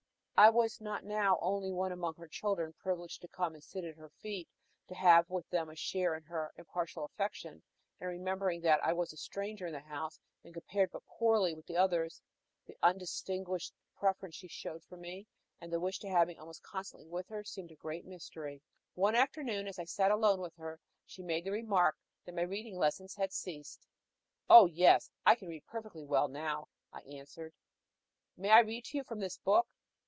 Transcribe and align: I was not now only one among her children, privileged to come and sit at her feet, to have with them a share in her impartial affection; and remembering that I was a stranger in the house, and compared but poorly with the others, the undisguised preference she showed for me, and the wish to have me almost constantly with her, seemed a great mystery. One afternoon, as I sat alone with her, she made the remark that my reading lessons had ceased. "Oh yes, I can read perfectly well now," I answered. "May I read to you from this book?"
I 0.37 0.49
was 0.49 0.81
not 0.81 1.03
now 1.03 1.37
only 1.39 1.71
one 1.71 1.91
among 1.91 2.15
her 2.15 2.27
children, 2.27 2.73
privileged 2.73 3.21
to 3.21 3.27
come 3.27 3.53
and 3.53 3.63
sit 3.63 3.83
at 3.83 3.93
her 3.95 4.09
feet, 4.09 4.49
to 4.87 4.95
have 4.95 5.29
with 5.29 5.47
them 5.51 5.69
a 5.69 5.75
share 5.75 6.15
in 6.15 6.23
her 6.23 6.51
impartial 6.57 7.05
affection; 7.05 7.61
and 7.99 8.09
remembering 8.09 8.59
that 8.61 8.83
I 8.83 8.91
was 8.93 9.13
a 9.13 9.17
stranger 9.17 9.67
in 9.67 9.73
the 9.73 9.81
house, 9.81 10.19
and 10.43 10.51
compared 10.51 10.89
but 10.89 11.05
poorly 11.05 11.53
with 11.53 11.67
the 11.67 11.77
others, 11.77 12.23
the 12.65 12.75
undisguised 12.81 13.71
preference 13.95 14.33
she 14.33 14.47
showed 14.47 14.83
for 14.83 14.97
me, 14.97 15.27
and 15.61 15.71
the 15.71 15.79
wish 15.79 15.99
to 15.99 16.09
have 16.09 16.27
me 16.27 16.35
almost 16.37 16.63
constantly 16.63 17.05
with 17.07 17.27
her, 17.27 17.43
seemed 17.43 17.69
a 17.69 17.75
great 17.75 18.05
mystery. 18.07 18.63
One 18.95 19.13
afternoon, 19.13 19.67
as 19.67 19.77
I 19.77 19.83
sat 19.85 20.09
alone 20.09 20.39
with 20.41 20.55
her, 20.55 20.79
she 21.05 21.21
made 21.21 21.43
the 21.43 21.51
remark 21.51 21.95
that 22.25 22.33
my 22.33 22.41
reading 22.41 22.77
lessons 22.79 23.13
had 23.13 23.31
ceased. 23.31 23.85
"Oh 24.49 24.65
yes, 24.65 25.07
I 25.23 25.35
can 25.35 25.49
read 25.49 25.67
perfectly 25.67 26.03
well 26.03 26.27
now," 26.27 26.67
I 26.91 27.01
answered. 27.01 27.53
"May 28.35 28.49
I 28.49 28.61
read 28.61 28.85
to 28.85 28.97
you 28.97 29.03
from 29.03 29.19
this 29.19 29.37
book?" 29.37 29.67